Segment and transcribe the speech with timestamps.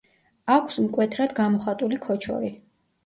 [0.53, 2.51] აქვს მკვეთრად გამოხატული ქოჩორი.